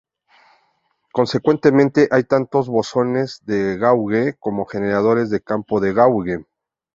Consecuentemente, 1.13 2.07
hay 2.09 2.23
tantos 2.23 2.67
bosones 2.67 3.39
de 3.45 3.77
gauge 3.77 4.35
como 4.39 4.65
generadores 4.65 5.29
de 5.29 5.41
campo 5.43 5.79
de 5.79 5.93
gauge. 5.93 6.43